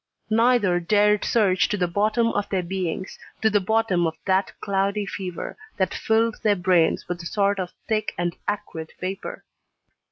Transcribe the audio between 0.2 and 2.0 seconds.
Neither dared search to the